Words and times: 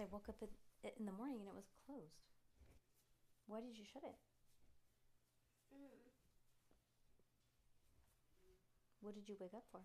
Because 0.00 0.08
I 0.08 0.16
woke 0.16 0.32
up 0.32 0.40
in, 0.40 0.48
in 0.96 1.04
the 1.04 1.12
morning 1.12 1.44
and 1.44 1.48
it 1.52 1.52
was 1.52 1.68
closed. 1.84 2.24
Why 3.44 3.60
did 3.60 3.76
you 3.76 3.84
shut 3.84 4.00
it? 4.00 4.16
What 9.04 9.12
did 9.12 9.28
you 9.28 9.36
wake 9.36 9.52
up 9.52 9.68
for? 9.68 9.84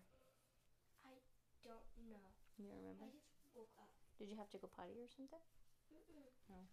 I 1.04 1.12
don't 1.60 1.84
know. 2.08 2.32
You 2.56 2.64
remember? 2.64 3.04
I 3.04 3.12
just 3.12 3.28
woke 3.52 3.76
up. 3.76 3.92
Did 4.16 4.32
you 4.32 4.40
have 4.40 4.48
to 4.56 4.58
go 4.58 4.72
potty 4.72 4.96
or 4.96 5.12
something? 5.12 5.44
No. 6.48 6.64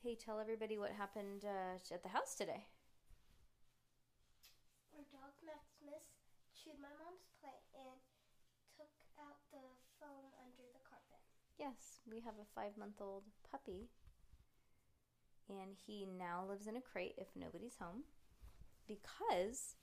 Hey, 0.00 0.16
tell 0.16 0.40
everybody 0.40 0.80
what 0.80 0.96
happened 0.96 1.44
uh, 1.44 1.76
at 1.92 2.00
the 2.00 2.16
house 2.16 2.32
today. 2.32 2.72
Our 4.96 5.04
dog 5.12 5.36
Maximus 5.44 6.08
chewed 6.56 6.80
my 6.80 6.92
mom's 7.04 7.28
plate 7.36 7.68
and 7.76 8.00
took 8.72 8.88
out 9.20 9.44
the 9.52 9.60
foam 10.00 10.32
under 10.40 10.64
the 10.72 10.80
carpet. 10.88 11.20
Yes, 11.58 12.00
we 12.10 12.20
have 12.20 12.34
a 12.34 12.54
five 12.54 12.76
month 12.78 13.00
old 13.00 13.24
puppy, 13.50 13.88
and 15.48 15.74
he 15.86 16.06
now 16.18 16.44
lives 16.48 16.66
in 16.66 16.76
a 16.76 16.80
crate 16.80 17.14
if 17.16 17.28
nobody's 17.34 17.76
home 17.80 18.04
because 18.86 19.76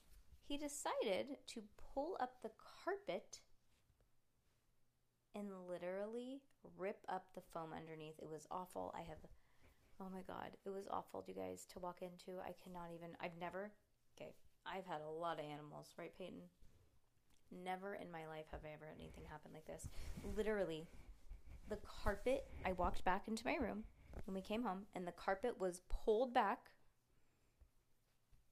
he 0.47 0.57
decided 0.57 1.37
to 1.47 1.63
pull 1.93 2.15
up 2.19 2.41
the 2.41 2.51
carpet 2.83 3.39
and 5.35 5.47
literally 5.67 6.41
rip 6.77 6.99
up 7.09 7.25
the 7.33 7.41
foam 7.41 7.69
underneath. 7.75 8.19
It 8.21 8.29
was 8.29 8.47
awful. 8.51 8.93
I 8.95 9.01
have, 9.01 9.17
oh 9.99 10.07
my 10.13 10.21
God, 10.27 10.51
it 10.65 10.69
was 10.69 10.87
awful, 10.91 11.23
you 11.27 11.33
guys, 11.33 11.65
to 11.73 11.79
walk 11.79 12.01
into. 12.01 12.39
I 12.39 12.53
cannot 12.63 12.89
even, 12.93 13.15
I've 13.19 13.37
never, 13.39 13.71
okay, 14.15 14.33
I've 14.65 14.85
had 14.85 15.01
a 15.01 15.09
lot 15.09 15.39
of 15.39 15.45
animals, 15.45 15.93
right, 15.97 16.15
Peyton? 16.17 16.49
Never 17.63 17.95
in 17.95 18.11
my 18.11 18.27
life 18.27 18.45
have 18.51 18.61
I 18.63 18.73
ever 18.73 18.85
had 18.85 18.99
anything 18.99 19.23
happen 19.29 19.51
like 19.53 19.65
this. 19.65 19.87
Literally, 20.35 20.85
the 21.73 21.79
carpet, 22.03 22.45
I 22.63 22.73
walked 22.73 23.03
back 23.03 23.27
into 23.27 23.45
my 23.45 23.55
room 23.55 23.83
when 24.25 24.35
we 24.35 24.41
came 24.41 24.61
home, 24.61 24.83
and 24.93 25.07
the 25.07 25.11
carpet 25.11 25.59
was 25.59 25.81
pulled 25.89 26.31
back, 26.33 26.69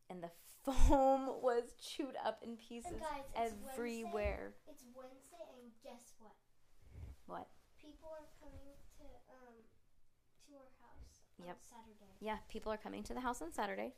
and 0.09 0.23
the 0.23 0.31
foam 0.65 1.27
was 1.41 1.73
chewed 1.79 2.15
up 2.25 2.39
in 2.43 2.57
pieces 2.57 2.93
guys, 2.99 3.25
it's 3.35 3.53
everywhere. 3.73 4.53
It's 4.67 4.83
Wednesday, 4.95 5.37
and 5.53 5.71
guess 5.83 6.13
what? 6.17 6.33
What? 7.27 7.47
People 7.79 8.09
are 8.11 8.25
coming 8.39 8.73
to 8.97 9.03
um 9.29 9.53
to 10.47 10.53
our 10.55 10.69
house 10.81 11.21
on 11.39 11.45
Yep. 11.45 11.57
Saturday. 11.69 12.11
Yeah, 12.19 12.37
people 12.49 12.71
are 12.71 12.77
coming 12.77 13.03
to 13.03 13.13
the 13.13 13.21
house 13.21 13.41
on 13.41 13.51
Saturday. 13.53 13.93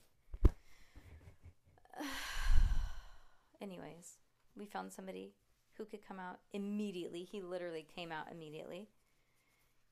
Anyways, 3.62 4.18
we 4.58 4.66
found 4.66 4.92
somebody 4.92 5.34
who 5.78 5.86
could 5.86 6.06
come 6.06 6.20
out 6.20 6.40
immediately. 6.52 7.24
He 7.24 7.42
literally 7.42 7.88
came 7.96 8.12
out 8.12 8.28
immediately 8.30 8.90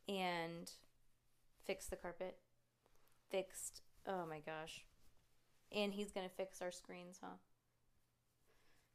and 0.07 0.71
fixed 1.65 1.89
the 1.89 1.95
carpet. 1.95 2.37
Fixed, 3.29 3.81
oh 4.07 4.25
my 4.29 4.39
gosh. 4.39 4.85
And 5.71 5.93
he's 5.93 6.11
going 6.11 6.27
to 6.27 6.35
fix 6.35 6.61
our 6.61 6.71
screens, 6.71 7.19
huh? 7.21 7.37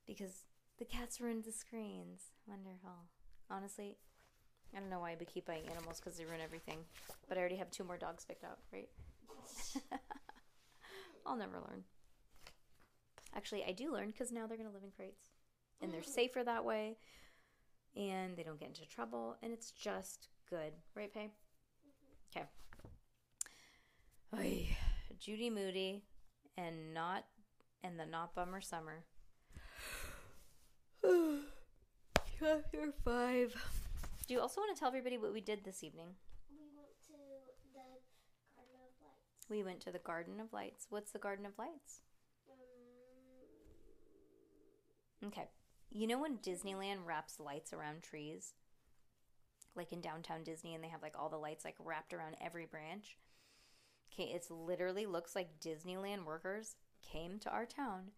Because 0.06 0.44
the 0.78 0.84
cats 0.84 1.20
ruined 1.20 1.44
the 1.44 1.52
screens. 1.52 2.32
Wonderful. 2.46 3.06
Honestly, 3.50 3.96
I 4.74 4.80
don't 4.80 4.90
know 4.90 5.00
why 5.00 5.16
we 5.18 5.26
keep 5.26 5.46
buying 5.46 5.66
animals 5.70 6.00
because 6.00 6.18
they 6.18 6.24
ruin 6.24 6.40
everything. 6.42 6.78
But 7.28 7.38
I 7.38 7.40
already 7.40 7.56
have 7.56 7.70
two 7.70 7.84
more 7.84 7.96
dogs 7.96 8.24
picked 8.24 8.44
out, 8.44 8.58
right? 8.72 8.88
I'll 11.26 11.36
never 11.36 11.56
learn. 11.56 11.84
Actually, 13.34 13.64
I 13.64 13.72
do 13.72 13.92
learn 13.92 14.08
because 14.08 14.32
now 14.32 14.46
they're 14.46 14.56
going 14.56 14.68
to 14.68 14.74
live 14.74 14.84
in 14.84 14.90
crates. 14.90 15.30
And 15.80 15.92
they're 15.92 16.00
mm. 16.00 16.14
safer 16.14 16.42
that 16.44 16.64
way. 16.64 16.96
And 17.96 18.36
they 18.36 18.42
don't 18.42 18.60
get 18.60 18.68
into 18.68 18.86
trouble. 18.86 19.36
And 19.42 19.52
it's 19.52 19.70
just 19.70 20.28
good. 20.48 20.72
Right, 20.94 21.12
Pay? 21.12 21.30
Okay. 22.34 22.46
Oy. 24.36 24.68
Judy 25.18 25.50
Moody 25.50 26.02
and 26.56 26.92
not 26.94 27.24
and 27.82 27.98
the 27.98 28.06
not 28.06 28.34
bummer 28.34 28.60
summer. 28.60 29.04
Chapter 32.38 32.92
five. 33.04 33.54
Do 34.26 34.34
you 34.34 34.40
also 34.40 34.60
want 34.60 34.74
to 34.74 34.78
tell 34.78 34.88
everybody 34.88 35.18
what 35.18 35.32
we 35.32 35.40
did 35.40 35.64
this 35.64 35.82
evening? 35.84 36.08
We 36.50 36.58
went 36.82 37.00
to 37.06 37.12
the 37.12 37.54
Garden 37.74 38.80
of 38.82 39.00
Lights. 39.00 39.48
We 39.48 39.62
went 39.62 39.80
to 39.82 39.92
the 39.92 39.98
Garden 39.98 40.40
of 40.40 40.52
Lights. 40.52 40.86
What's 40.90 41.12
the 41.12 41.18
Garden 41.18 41.46
of 41.46 41.52
Lights? 41.58 42.00
Um, 45.22 45.28
Okay. 45.28 45.48
You 45.90 46.06
know 46.06 46.18
when 46.18 46.38
Disneyland 46.38 47.06
wraps 47.06 47.40
lights 47.40 47.72
around 47.72 48.02
trees? 48.02 48.52
Like 49.76 49.92
in 49.92 50.00
downtown 50.00 50.42
Disney, 50.42 50.74
and 50.74 50.82
they 50.82 50.88
have 50.88 51.02
like 51.02 51.14
all 51.18 51.28
the 51.28 51.36
lights 51.36 51.64
like 51.64 51.76
wrapped 51.84 52.14
around 52.14 52.36
every 52.40 52.64
branch? 52.64 53.16
Okay, 54.12 54.30
it's 54.32 54.50
literally 54.50 55.04
looks 55.04 55.36
like 55.36 55.60
Disneyland 55.60 56.24
workers 56.24 56.76
came 57.12 57.38
to 57.40 57.50
our 57.50 57.66
town 57.66 58.12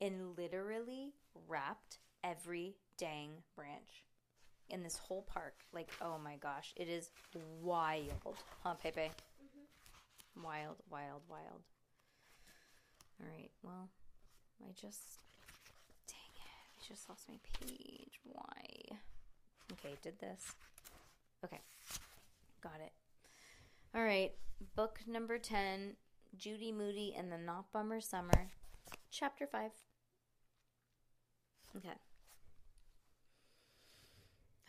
and 0.00 0.36
literally 0.36 1.14
wrapped 1.48 1.98
every 2.24 2.74
dang 2.98 3.30
branch 3.54 4.04
in 4.68 4.82
this 4.82 4.98
whole 4.98 5.22
park. 5.22 5.54
Like, 5.72 5.90
oh 6.00 6.18
my 6.22 6.36
gosh, 6.36 6.72
it 6.76 6.88
is 6.88 7.10
wild. 7.62 8.36
Huh, 8.62 8.74
Pepe? 8.82 9.00
Mm-hmm. 9.00 10.42
Wild, 10.42 10.76
wild, 10.90 11.22
wild. 11.28 11.62
All 13.20 13.28
right, 13.32 13.50
well, 13.62 13.88
I 14.62 14.72
just. 14.72 15.20
Dang 16.08 16.18
it, 16.34 16.82
I 16.82 16.88
just 16.88 17.08
lost 17.08 17.28
my 17.28 17.36
page. 17.60 18.20
Why? 18.24 18.98
Okay, 19.72 19.96
did 20.02 20.18
this. 20.18 20.52
Okay, 21.46 21.60
got 22.60 22.80
it. 22.84 22.92
All 23.94 24.02
right, 24.02 24.32
book 24.74 24.98
number 25.06 25.38
10 25.38 25.94
Judy 26.36 26.72
Moody 26.72 27.14
and 27.16 27.30
the 27.30 27.38
Not 27.38 27.72
Bummer 27.72 28.00
Summer, 28.00 28.50
chapter 29.12 29.46
5. 29.46 29.70
Okay. 31.76 31.88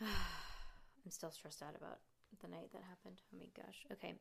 I'm 0.00 1.10
still 1.10 1.32
stressed 1.32 1.62
out 1.62 1.74
about 1.76 1.98
the 2.40 2.48
night 2.48 2.70
that 2.72 2.82
happened. 2.88 3.20
Oh 3.34 3.38
my 3.38 3.48
gosh. 3.60 3.84
Okay. 3.92 4.14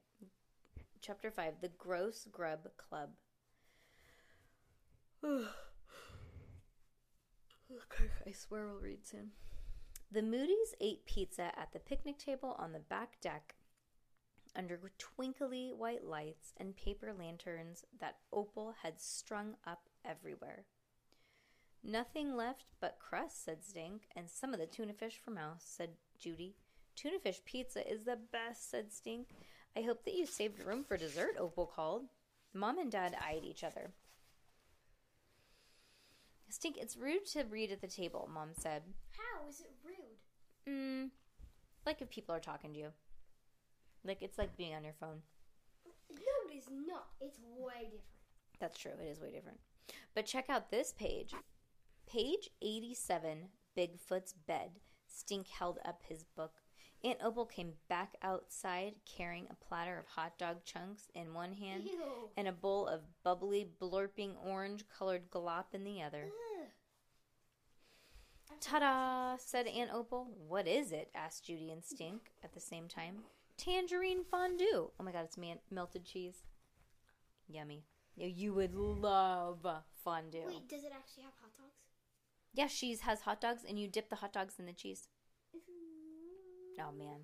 Chapter 1.02 1.30
5 1.30 1.62
The 1.62 1.70
Gross 1.78 2.28
Grub 2.32 2.68
Club. 2.78 3.10
okay, 5.26 5.46
I 8.26 8.32
swear 8.32 8.68
we'll 8.68 8.80
read 8.80 9.06
soon. 9.06 9.32
The 10.12 10.22
Moody's 10.22 10.74
ate 10.80 11.06
pizza 11.06 11.52
at 11.60 11.74
the 11.74 11.80
picnic 11.80 12.18
table 12.18 12.56
on 12.58 12.72
the 12.72 12.80
back 12.80 13.20
deck 13.22 13.56
under 14.56 14.80
twinkly 14.98 15.72
white 15.72 16.04
lights 16.04 16.54
and 16.58 16.76
paper 16.76 17.14
lanterns 17.18 17.84
that 18.00 18.18
Opal 18.32 18.74
had 18.82 19.00
strung 19.00 19.56
up 19.66 19.90
everywhere. 20.04 20.66
Nothing 21.84 22.36
left 22.36 22.66
but 22.80 23.00
crust, 23.00 23.46
said 23.46 23.64
Stink, 23.64 24.04
and 24.16 24.30
some 24.30 24.54
of 24.54 24.60
the 24.60 24.66
tuna 24.66 24.94
fish 24.94 25.20
for 25.24 25.32
Mouse, 25.32 25.64
said 25.64 25.92
Judy. 26.20 26.56
Tuna 26.96 27.20
fish 27.20 27.42
pizza 27.46 27.88
is 27.90 28.04
the 28.04 28.18
best, 28.32 28.72
said 28.72 28.92
Stink. 28.92 29.28
I 29.76 29.82
hope 29.82 30.04
that 30.06 30.16
you 30.16 30.26
saved 30.26 30.66
room 30.66 30.84
for 30.84 30.98
dessert, 30.98 31.36
Opal 31.40 31.68
called. 31.68 32.06
Mom 32.54 32.80
and 32.80 32.92
Dad 32.92 33.16
eyed 33.24 33.44
each 33.44 33.64
other. 33.64 33.92
Stink, 36.50 36.78
it's 36.78 36.98
rude 36.98 37.26
to 37.28 37.44
read 37.44 37.72
at 37.72 37.82
the 37.82 37.88
table, 37.88 38.28
Mom 38.34 38.50
said. 38.58 38.82
how 39.12 39.48
is 39.48 39.60
it 39.60 39.72
rude? 39.86 39.97
Mm, 40.68 41.10
like 41.86 42.02
if 42.02 42.10
people 42.10 42.36
are 42.36 42.40
talking 42.40 42.74
to 42.74 42.80
you. 42.80 42.90
Like 44.04 44.22
it's 44.22 44.38
like 44.38 44.58
being 44.58 44.76
on 44.76 44.84
your 44.84 44.94
phone. 45.00 45.22
No, 46.10 46.52
it 46.52 46.58
is 46.58 46.70
not. 46.70 47.08
It's 47.20 47.40
way 47.40 47.84
different. 47.84 48.04
That's 48.60 48.78
true. 48.78 48.92
It 49.02 49.08
is 49.08 49.22
way 49.22 49.32
different. 49.32 49.60
But 50.16 50.26
check 50.26 50.50
out 50.50 50.72
this 50.72 50.94
page. 50.94 51.34
Page 52.10 52.50
87, 52.62 53.50
Bigfoot's 53.78 54.34
Bed. 54.34 54.72
Stink 55.08 55.48
held 55.48 55.80
up 55.86 56.02
his 56.08 56.24
book. 56.24 56.54
Aunt 57.04 57.20
Opal 57.24 57.46
came 57.46 57.74
back 57.90 58.16
outside 58.24 58.96
carrying 59.06 59.46
a 59.50 59.66
platter 59.66 59.98
of 60.00 60.08
hot 60.08 60.38
dog 60.40 60.64
chunks 60.66 61.10
in 61.14 61.34
one 61.34 61.54
hand 61.54 61.84
Ew. 61.86 62.30
and 62.36 62.48
a 62.48 62.52
bowl 62.52 62.88
of 62.88 63.02
bubbly, 63.24 63.68
blurping 63.80 64.32
orange 64.44 64.84
colored 64.98 65.30
glop 65.30 65.66
in 65.74 65.84
the 65.84 66.02
other. 66.02 66.30
Ugh. 68.58 68.62
Ta 68.62 68.80
da! 68.80 69.38
said 69.38 69.68
Aunt 69.68 69.92
Opal. 69.94 70.28
What 70.48 70.68
is 70.68 70.92
it? 70.92 71.10
asked 71.16 71.46
Judy 71.46 71.72
and 71.72 71.84
Stink 71.84 72.32
at 72.44 72.54
the 72.54 72.60
same 72.60 72.88
time. 72.88 73.18
Tangerine 73.58 74.24
fondue. 74.24 74.92
Oh 75.00 75.04
my 75.04 75.12
god, 75.12 75.26
it's 75.26 75.38
man- 75.38 75.60
melted 75.72 76.06
cheese. 76.06 76.44
Yummy. 77.48 77.84
You 78.16 78.54
would 78.54 78.74
love 78.74 79.66
fondue. 80.04 80.44
Wait, 80.48 80.68
does 80.68 80.84
it 80.84 80.92
actually 80.96 81.24
have 81.24 81.34
hot 81.40 81.56
dogs? 81.56 81.76
Yeah, 82.54 82.68
she's 82.68 83.02
has 83.02 83.22
hot 83.22 83.40
dogs, 83.40 83.62
and 83.68 83.80
you 83.80 83.88
dip 83.88 84.10
the 84.10 84.16
hot 84.16 84.34
dogs 84.34 84.56
in 84.58 84.66
the 84.66 84.74
cheese. 84.74 85.08
Mm-hmm. 85.56 86.82
Oh 86.82 86.98
man. 86.98 87.22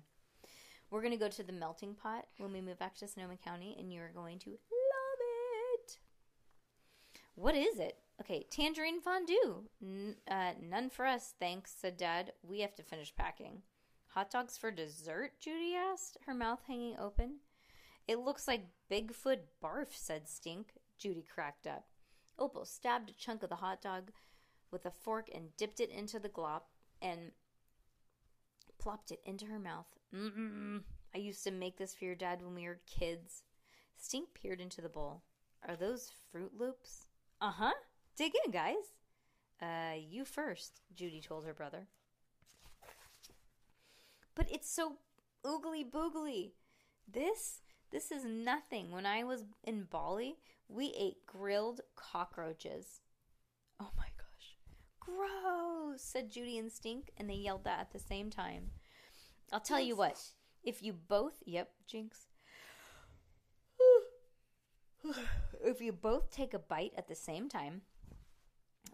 We're 0.90 1.02
gonna 1.02 1.16
go 1.16 1.28
to 1.28 1.42
the 1.42 1.52
melting 1.52 1.94
pot 1.94 2.26
when 2.38 2.52
we 2.52 2.60
move 2.60 2.78
back 2.78 2.94
to 2.98 3.08
Sonoma 3.08 3.36
County, 3.36 3.76
and 3.78 3.92
you're 3.92 4.10
going 4.10 4.38
to 4.40 4.50
love 4.50 5.18
it. 5.74 5.98
What 7.34 7.56
is 7.56 7.78
it? 7.80 7.98
Okay, 8.20 8.46
tangerine 8.50 9.00
fondue. 9.00 9.64
N- 9.82 10.16
uh, 10.30 10.52
none 10.62 10.88
for 10.88 11.04
us, 11.06 11.34
thanks, 11.38 11.72
said 11.76 11.96
Dad. 11.96 12.32
We 12.42 12.60
have 12.60 12.74
to 12.76 12.82
finish 12.82 13.14
packing. 13.14 13.62
Hot 14.08 14.30
dogs 14.30 14.56
for 14.56 14.70
dessert? 14.70 15.32
Judy 15.40 15.74
asked, 15.74 16.18
her 16.26 16.34
mouth 16.34 16.60
hanging 16.66 16.96
open. 16.98 17.38
It 18.06 18.20
looks 18.20 18.46
like 18.46 18.68
Bigfoot 18.90 19.40
barf, 19.62 19.88
said 19.90 20.28
Stink. 20.28 20.74
Judy 20.98 21.24
cracked 21.28 21.66
up. 21.66 21.86
Opal 22.38 22.64
stabbed 22.64 23.10
a 23.10 23.14
chunk 23.14 23.42
of 23.42 23.48
the 23.48 23.56
hot 23.56 23.82
dog 23.82 24.10
with 24.70 24.86
a 24.86 24.90
fork 24.90 25.28
and 25.34 25.56
dipped 25.56 25.80
it 25.80 25.90
into 25.90 26.18
the 26.18 26.28
glop 26.28 26.62
and 27.02 27.32
plopped 28.78 29.10
it 29.10 29.20
into 29.24 29.46
her 29.46 29.58
mouth. 29.58 29.86
Mm-mm. 30.14 30.82
I 31.14 31.18
used 31.18 31.42
to 31.44 31.50
make 31.50 31.78
this 31.78 31.94
for 31.94 32.04
your 32.04 32.14
dad 32.14 32.42
when 32.42 32.54
we 32.54 32.66
were 32.66 32.80
kids. 32.86 33.42
Stink 33.96 34.34
peered 34.34 34.60
into 34.60 34.80
the 34.80 34.88
bowl. 34.88 35.22
Are 35.66 35.76
those 35.76 36.10
Froot 36.32 36.50
Loops? 36.58 37.06
Uh 37.40 37.52
huh. 37.52 37.72
Dig 38.16 38.32
in, 38.44 38.52
guys. 38.52 38.94
Uh, 39.60 39.96
you 39.96 40.24
first, 40.24 40.80
Judy 40.94 41.20
told 41.20 41.44
her 41.44 41.54
brother. 41.54 41.88
But 44.34 44.50
it's 44.50 44.70
so 44.70 44.94
oogly 45.44 45.84
boogly. 45.88 46.52
This, 47.10 47.60
this 47.90 48.10
is 48.10 48.24
nothing. 48.24 48.90
When 48.90 49.06
I 49.06 49.24
was 49.24 49.44
in 49.62 49.84
Bali, 49.84 50.36
we 50.68 50.94
ate 50.98 51.26
grilled 51.26 51.80
cockroaches. 51.96 53.00
Oh 53.80 53.90
my 53.96 54.06
gosh. 54.16 54.56
Gross, 55.00 56.02
said 56.02 56.30
Judy 56.30 56.58
and 56.58 56.72
Stink, 56.72 57.10
and 57.16 57.28
they 57.28 57.34
yelled 57.34 57.64
that 57.64 57.80
at 57.80 57.92
the 57.92 57.98
same 57.98 58.30
time. 58.30 58.70
I'll 59.52 59.60
tell 59.60 59.80
you 59.80 59.96
what, 59.96 60.20
if 60.62 60.82
you 60.82 60.92
both, 60.92 61.34
yep, 61.44 61.70
Jinx. 61.86 62.26
if 65.64 65.80
you 65.80 65.92
both 65.92 66.30
take 66.30 66.54
a 66.54 66.58
bite 66.58 66.92
at 66.96 67.08
the 67.08 67.14
same 67.14 67.48
time, 67.48 67.82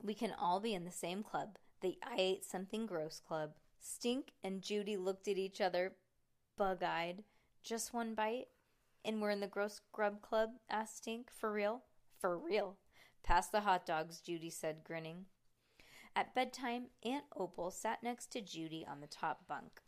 we 0.03 0.15
can 0.15 0.33
all 0.39 0.61
be 0.61 0.75
in 0.75 0.85
the 0.85 0.91
same 0.91 1.23
club, 1.23 1.59
the 1.81 1.99
I 2.03 2.15
ate 2.19 2.45
something 2.45 2.87
gross 2.87 3.21
club. 3.21 3.53
Stink 3.79 4.33
and 4.45 4.63
Judy 4.63 4.97
looked 4.97 5.29
at 5.29 5.39
each 5.39 5.61
other, 5.61 5.93
bug 6.57 6.83
eyed. 6.83 7.25
Just 7.63 7.95
one 7.95 8.15
bite? 8.15 8.47
And 9.05 9.21
we're 9.21 9.31
in 9.31 9.41
the 9.41 9.47
gross 9.47 9.81
grub 9.93 10.21
club? 10.21 10.51
asked 10.69 10.99
Stink. 10.99 11.31
For 11.31 11.53
real? 11.53 11.83
For 12.19 12.39
real. 12.39 12.77
Pass 13.23 13.49
the 13.49 13.61
hot 13.61 13.87
dogs, 13.87 14.21
Judy 14.21 14.51
said, 14.51 14.85
grinning. 14.85 15.27
At 16.17 16.35
bedtime, 16.35 16.87
Aunt 17.05 17.25
Opal 17.37 17.71
sat 17.71 18.03
next 18.03 18.33
to 18.33 18.41
Judy 18.41 18.87
on 18.91 19.01
the 19.01 19.07
top 19.07 19.47
bunk, 19.47 19.81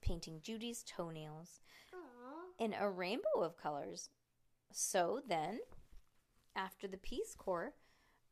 painting 0.00 0.40
Judy's 0.42 0.82
toenails 0.82 1.60
Aww. 1.94 2.64
in 2.64 2.74
a 2.74 2.90
rainbow 2.90 3.40
of 3.40 3.56
colors. 3.56 4.10
So 4.70 5.20
then, 5.26 5.60
after 6.54 6.86
the 6.86 6.98
Peace 6.98 7.34
Corps, 7.36 7.74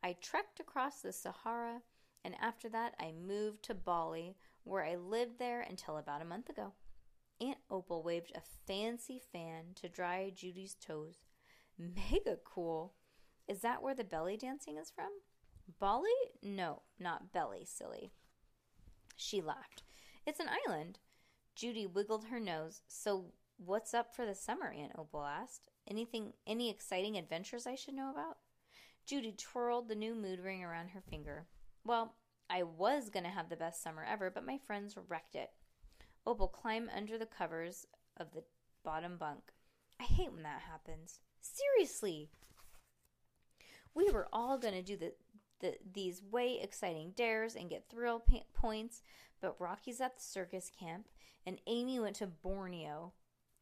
I 0.02 0.16
trekked 0.20 0.60
across 0.60 1.00
the 1.00 1.12
Sahara, 1.12 1.82
and 2.24 2.34
after 2.40 2.68
that, 2.70 2.94
I 2.98 3.12
moved 3.12 3.62
to 3.64 3.74
Bali, 3.74 4.36
where 4.64 4.84
I 4.84 4.96
lived 4.96 5.38
there 5.38 5.60
until 5.60 5.98
about 5.98 6.22
a 6.22 6.26
month 6.26 6.48
ago. 6.48 6.72
Aunt 7.40 7.58
Opal 7.70 8.02
waved 8.02 8.32
a 8.34 8.42
fancy 8.66 9.20
fan 9.32 9.72
to 9.76 9.88
dry 9.88 10.30
Judy's 10.34 10.74
toes. 10.74 11.22
Mega 11.78 12.36
cool. 12.44 12.94
Is 13.48 13.60
that 13.60 13.82
where 13.82 13.94
the 13.94 14.04
belly 14.04 14.36
dancing 14.36 14.76
is 14.76 14.90
from? 14.90 15.10
Bali? 15.78 16.10
No, 16.42 16.82
not 16.98 17.32
belly, 17.32 17.64
silly. 17.64 18.12
She 19.16 19.40
laughed. 19.40 19.82
It's 20.26 20.40
an 20.40 20.48
island. 20.66 20.98
Judy 21.54 21.86
wiggled 21.86 22.26
her 22.26 22.40
nose. 22.40 22.82
So, 22.88 23.32
what's 23.56 23.94
up 23.94 24.14
for 24.14 24.24
the 24.26 24.34
summer? 24.34 24.72
Aunt 24.72 24.92
Opal 24.96 25.24
asked. 25.24 25.70
Anything, 25.88 26.32
any 26.46 26.70
exciting 26.70 27.16
adventures 27.16 27.66
I 27.66 27.74
should 27.74 27.94
know 27.94 28.10
about? 28.10 28.36
Judy 29.06 29.32
twirled 29.36 29.88
the 29.88 29.94
new 29.94 30.14
mood 30.14 30.40
ring 30.40 30.62
around 30.62 30.88
her 30.88 31.00
finger. 31.00 31.46
Well, 31.84 32.14
I 32.48 32.62
was 32.64 33.10
going 33.10 33.24
to 33.24 33.30
have 33.30 33.48
the 33.48 33.56
best 33.56 33.82
summer 33.82 34.04
ever, 34.04 34.30
but 34.30 34.46
my 34.46 34.58
friends 34.58 34.96
wrecked 35.08 35.34
it. 35.34 35.50
Opal 36.26 36.48
climbed 36.48 36.90
under 36.94 37.16
the 37.16 37.26
covers 37.26 37.86
of 38.16 38.32
the 38.32 38.42
bottom 38.84 39.16
bunk. 39.16 39.52
I 40.00 40.04
hate 40.04 40.32
when 40.32 40.42
that 40.42 40.62
happens. 40.62 41.20
Seriously. 41.40 42.28
We 43.94 44.10
were 44.10 44.28
all 44.32 44.58
going 44.58 44.74
to 44.74 44.82
do 44.82 44.96
the, 44.96 45.12
the 45.60 45.76
these 45.92 46.22
way 46.22 46.60
exciting 46.62 47.12
dares 47.16 47.54
and 47.54 47.70
get 47.70 47.88
thrill 47.90 48.20
pa- 48.20 48.44
points, 48.54 49.02
but 49.40 49.60
Rocky's 49.60 50.00
at 50.00 50.16
the 50.16 50.22
circus 50.22 50.70
camp 50.78 51.08
and 51.46 51.60
Amy 51.66 51.98
went 52.00 52.16
to 52.16 52.26
Borneo. 52.26 53.12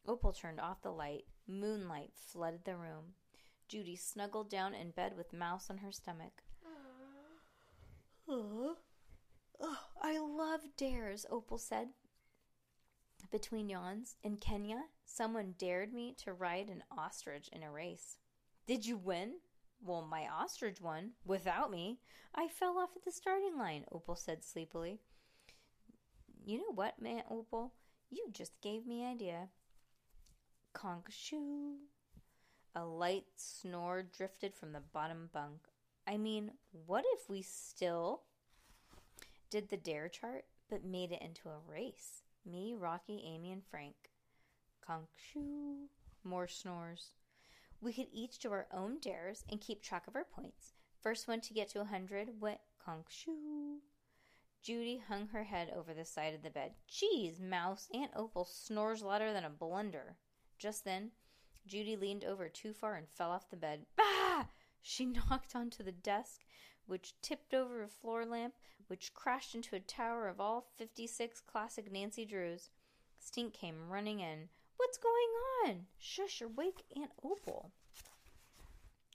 Opal 0.07 0.33
turned 0.33 0.59
off 0.59 0.81
the 0.81 0.91
light. 0.91 1.25
Moonlight 1.47 2.11
flooded 2.15 2.65
the 2.65 2.75
room. 2.75 3.13
Judy 3.69 3.95
snuggled 3.95 4.49
down 4.49 4.73
in 4.73 4.89
bed 4.89 5.15
with 5.15 5.31
Mouse 5.31 5.69
on 5.69 5.77
her 5.77 5.91
stomach. 5.91 6.41
Oh, 8.27 8.75
I 10.01 10.17
love 10.17 10.61
dares, 10.75 11.25
Opal 11.29 11.59
said. 11.59 11.89
Between 13.31 13.69
yawns, 13.69 14.15
in 14.23 14.37
Kenya, 14.37 14.85
someone 15.05 15.53
dared 15.59 15.93
me 15.93 16.15
to 16.23 16.33
ride 16.33 16.69
an 16.69 16.83
ostrich 16.95 17.47
in 17.53 17.61
a 17.61 17.71
race. 17.71 18.17
Did 18.65 18.87
you 18.87 18.97
win? 18.97 19.35
Well, 19.81 20.01
my 20.01 20.27
ostrich 20.27 20.81
won 20.81 21.11
without 21.23 21.69
me. 21.69 21.99
I 22.33 22.47
fell 22.47 22.77
off 22.79 22.95
at 22.95 23.05
the 23.05 23.11
starting 23.11 23.55
line, 23.57 23.85
Opal 23.91 24.15
said 24.15 24.43
sleepily. 24.43 24.99
You 26.43 26.57
know 26.57 26.73
what, 26.73 26.99
man, 26.99 27.23
Opal? 27.29 27.73
You 28.09 28.29
just 28.31 28.59
gave 28.61 28.87
me 28.87 29.03
an 29.03 29.11
idea. 29.11 29.49
Conk 30.73 31.11
shoo. 31.11 31.75
A 32.79 32.85
light 32.85 33.25
snore 33.35 34.03
drifted 34.03 34.55
from 34.55 34.71
the 34.71 34.79
bottom 34.79 35.29
bunk. 35.33 35.67
I 36.07 36.15
mean, 36.15 36.51
what 36.85 37.03
if 37.13 37.29
we 37.29 37.41
still 37.41 38.21
did 39.49 39.67
the 39.67 39.75
dare 39.75 40.07
chart 40.07 40.45
but 40.69 40.85
made 40.85 41.11
it 41.11 41.21
into 41.21 41.49
a 41.49 41.59
race? 41.69 42.23
Me, 42.45 42.73
Rocky, 42.79 43.21
Amy, 43.25 43.51
and 43.51 43.63
Frank. 43.69 43.95
Conk 44.79 45.07
shoo. 45.17 45.89
More 46.23 46.47
snores. 46.47 47.15
We 47.81 47.91
could 47.91 48.07
each 48.13 48.39
do 48.39 48.49
our 48.53 48.67
own 48.73 48.99
dares 49.01 49.43
and 49.51 49.59
keep 49.59 49.83
track 49.83 50.07
of 50.07 50.15
our 50.15 50.23
points. 50.23 50.71
First 51.01 51.27
one 51.27 51.41
to 51.41 51.53
get 51.53 51.67
to 51.71 51.79
a 51.79 51.81
100 51.81 52.39
went 52.39 52.61
conk 52.81 53.07
shoo. 53.09 53.79
Judy 54.61 55.03
hung 55.05 55.27
her 55.27 55.43
head 55.43 55.73
over 55.75 55.93
the 55.93 56.05
side 56.05 56.33
of 56.33 56.43
the 56.43 56.49
bed. 56.49 56.75
Geez, 56.87 57.41
Mouse, 57.41 57.89
Aunt 57.93 58.11
Opal 58.15 58.45
snores 58.45 59.01
louder 59.01 59.33
than 59.33 59.43
a 59.43 59.49
blender. 59.49 60.15
Just 60.57 60.85
then, 60.85 61.11
Judy 61.67 61.95
leaned 61.95 62.23
over 62.23 62.49
too 62.49 62.73
far 62.73 62.95
and 62.95 63.07
fell 63.07 63.31
off 63.31 63.49
the 63.49 63.57
bed. 63.57 63.85
Bah! 63.97 64.45
She 64.81 65.05
knocked 65.05 65.55
onto 65.55 65.83
the 65.83 65.91
desk, 65.91 66.45
which 66.85 67.13
tipped 67.21 67.53
over 67.53 67.83
a 67.83 67.87
floor 67.87 68.25
lamp, 68.25 68.55
which 68.87 69.13
crashed 69.13 69.53
into 69.53 69.75
a 69.75 69.79
tower 69.79 70.27
of 70.27 70.39
all 70.39 70.67
56 70.77 71.41
classic 71.41 71.91
Nancy 71.91 72.25
Drews. 72.25 72.69
Stink 73.19 73.53
came 73.53 73.89
running 73.89 74.19
in. 74.19 74.49
What's 74.77 74.97
going 74.97 75.29
on? 75.65 75.85
Shush, 75.97 76.41
or 76.41 76.47
wake 76.47 76.83
Aunt 76.95 77.11
Opal. 77.23 77.71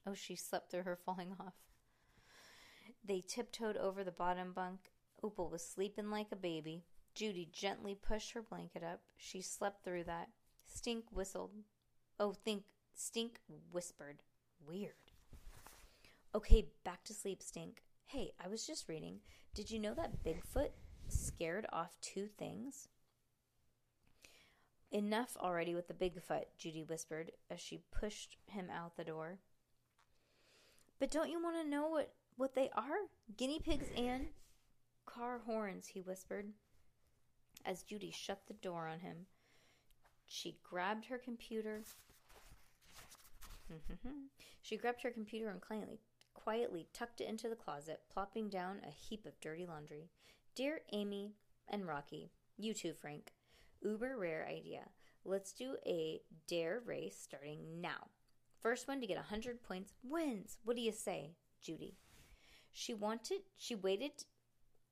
Oh, 0.06 0.14
she 0.14 0.36
slept 0.36 0.70
through 0.70 0.82
her 0.82 0.96
falling 1.04 1.34
off. 1.40 1.54
They 3.02 3.20
tiptoed 3.20 3.76
over 3.76 4.04
the 4.04 4.12
bottom 4.12 4.52
bunk. 4.52 4.92
Opal 5.22 5.48
was 5.48 5.66
sleeping 5.66 6.10
like 6.10 6.30
a 6.30 6.36
baby. 6.36 6.84
Judy 7.14 7.48
gently 7.52 7.94
pushed 7.94 8.32
her 8.32 8.42
blanket 8.42 8.82
up. 8.82 9.00
She 9.16 9.40
slept 9.40 9.84
through 9.84 10.04
that. 10.04 10.28
Stink 10.66 11.04
whistled. 11.10 11.52
Oh, 12.18 12.32
think 12.32 12.62
Stink 12.94 13.40
whispered. 13.72 14.22
Weird. 14.66 14.92
Okay, 16.34 16.68
back 16.84 17.02
to 17.04 17.14
sleep, 17.14 17.42
Stink. 17.42 17.82
Hey, 18.06 18.32
I 18.42 18.48
was 18.48 18.66
just 18.66 18.88
reading. 18.88 19.18
Did 19.54 19.70
you 19.70 19.78
know 19.78 19.94
that 19.94 20.22
Bigfoot 20.22 20.70
scared 21.08 21.66
off 21.72 21.96
two 22.00 22.26
things? 22.26 22.88
Enough 24.92 25.36
already 25.40 25.74
with 25.74 25.88
the 25.88 25.94
Bigfoot, 25.94 26.44
Judy 26.56 26.84
whispered 26.84 27.32
as 27.50 27.60
she 27.60 27.82
pushed 27.90 28.36
him 28.46 28.68
out 28.70 28.96
the 28.96 29.04
door. 29.04 29.38
But 31.00 31.10
don't 31.10 31.30
you 31.30 31.42
want 31.42 31.56
to 31.60 31.68
know 31.68 31.88
what, 31.88 32.12
what 32.36 32.54
they 32.54 32.70
are? 32.76 33.08
Guinea 33.36 33.58
pigs 33.58 33.88
and 33.96 34.28
car 35.04 35.40
horns, 35.44 35.88
he 35.88 36.00
whispered. 36.00 36.52
As 37.64 37.82
Judy 37.82 38.12
shut 38.12 38.42
the 38.46 38.54
door 38.54 38.86
on 38.86 39.00
him, 39.00 39.26
she 40.26 40.58
grabbed 40.62 41.06
her 41.06 41.18
computer. 41.18 41.82
she 44.62 44.76
grabbed 44.76 45.02
her 45.02 45.10
computer 45.10 45.50
and 45.50 45.60
quietly, 45.60 46.00
quietly 46.34 46.86
tucked 46.92 47.20
it 47.20 47.28
into 47.28 47.48
the 47.48 47.56
closet, 47.56 48.00
plopping 48.12 48.48
down 48.48 48.80
a 48.86 48.90
heap 48.90 49.26
of 49.26 49.40
dirty 49.40 49.66
laundry. 49.66 50.10
Dear 50.54 50.80
Amy 50.92 51.34
and 51.68 51.86
Rocky, 51.86 52.30
you 52.56 52.74
too, 52.74 52.92
Frank. 52.92 53.32
Uber 53.82 54.16
rare 54.18 54.46
idea. 54.48 54.88
Let's 55.24 55.52
do 55.52 55.76
a 55.86 56.20
dare 56.46 56.80
race 56.84 57.18
starting 57.20 57.80
now. 57.80 58.08
First 58.60 58.88
one 58.88 59.00
to 59.00 59.06
get 59.06 59.16
100 59.16 59.62
points 59.62 59.94
wins. 60.02 60.58
What 60.64 60.76
do 60.76 60.82
you 60.82 60.92
say, 60.92 61.32
Judy? 61.60 61.96
She 62.72 62.94
wanted, 62.94 63.40
she 63.56 63.74
waited, 63.74 64.12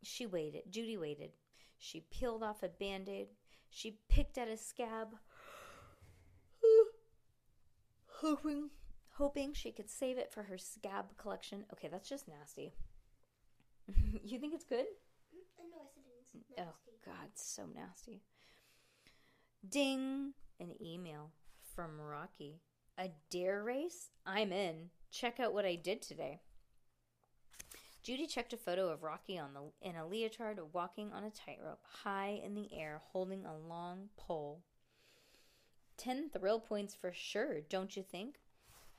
she 0.03 0.27
waited. 0.27 0.62
Judy 0.71 0.97
waited. 0.97 1.31
She 1.79 2.01
peeled 2.11 2.43
off 2.43 2.62
a 2.62 2.69
band 2.69 3.09
aid. 3.09 3.29
She 3.75 3.97
picked 4.11 4.37
at 4.37 4.49
a 4.49 4.57
scab, 4.59 5.17
hoping, 8.21 8.69
hoping 9.12 9.55
she 9.55 9.73
could 9.73 9.88
save 9.88 10.19
it 10.19 10.31
for 10.31 10.43
her 10.43 10.59
scab 10.59 11.17
collection. 11.17 11.64
Okay, 11.73 11.88
that's 11.91 12.09
just 12.09 12.29
nasty. 12.29 12.75
you 14.23 14.38
think 14.38 14.52
it's 14.52 14.67
good? 14.67 14.85
No, 15.59 15.79
I 15.81 15.87
said 15.95 16.02
oh, 16.07 16.19
it's 16.21 16.35
nasty. 16.35 16.45
Oh, 16.59 16.75
God, 17.02 17.31
so 17.35 17.62
nasty. 17.75 18.21
Ding! 19.67 20.35
An 20.61 20.75
email 20.85 21.31
from 21.75 21.99
Rocky. 21.99 22.61
A 22.99 23.09
dare 23.31 23.64
race? 23.64 24.11
I'm 24.26 24.52
in. 24.52 24.91
Check 25.11 25.41
out 25.41 25.55
what 25.55 25.64
I 25.64 25.76
did 25.76 26.02
today. 26.02 26.43
Judy 28.02 28.26
checked 28.26 28.52
a 28.52 28.56
photo 28.56 28.88
of 28.88 29.04
Rocky 29.04 29.38
on 29.38 29.54
the 29.54 29.88
in 29.88 29.94
a 29.94 30.06
leotard 30.06 30.59
walking 30.73 31.12
on 31.12 31.23
a 31.23 31.30
tightrope, 31.30 31.85
high 32.02 32.40
in 32.44 32.54
the 32.54 32.68
air, 32.73 33.00
holding 33.12 33.44
a 33.44 33.56
long 33.56 34.09
pole. 34.16 34.62
Ten 35.97 36.28
thrill 36.28 36.59
points 36.59 36.97
for 36.97 37.12
sure, 37.12 37.61
don't 37.68 37.97
you 37.97 38.02
think? 38.02 38.40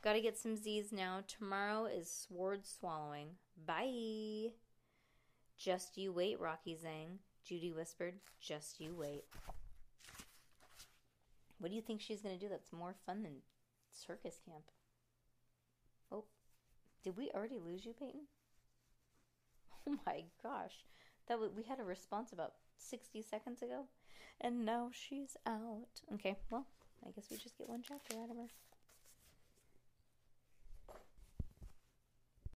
Gotta 0.02 0.22
get 0.22 0.38
some 0.38 0.56
Z's 0.56 0.94
now. 0.94 1.20
Tomorrow 1.28 1.86
is 1.86 2.10
sword 2.10 2.66
swallowing. 2.66 3.28
Bye. 3.66 4.52
Just 5.58 5.98
you 5.98 6.14
wait, 6.14 6.40
Rocky 6.40 6.78
Zang. 6.82 7.18
Judy 7.44 7.74
whispered. 7.74 8.16
Just 8.40 8.80
you 8.80 8.96
wait. 8.96 9.26
What 11.60 11.70
do 11.70 11.76
you 11.76 11.82
think 11.82 12.00
she's 12.00 12.22
to 12.22 12.38
do 12.38 12.48
that's 12.50 12.72
more 12.72 12.96
fun 13.06 13.24
than 13.24 13.36
circus 13.92 14.40
camp? 14.46 14.64
Oh, 16.10 16.26
did 17.04 17.18
we 17.18 17.32
already 17.32 17.60
lose 17.60 17.86
you, 17.86 17.94
Peyton? 17.94 18.28
Oh 19.88 19.96
my 20.06 20.24
gosh. 20.42 20.86
That 21.28 21.36
w- 21.36 21.52
we 21.56 21.64
had 21.64 21.80
a 21.80 21.84
response 21.84 22.32
about 22.34 22.54
60 22.78 23.22
seconds 23.22 23.62
ago 23.62 23.86
and 24.42 24.66
now 24.66 24.90
she's 24.92 25.38
out. 25.46 25.88
Okay, 26.14 26.38
well, 26.50 26.68
I 27.06 27.12
guess 27.12 27.28
we 27.32 27.38
just 27.38 27.58
get 27.58 27.70
one 27.70 27.84
chapter 27.88 28.16
out 28.18 28.30
of 28.30 28.38
her. 28.38 28.48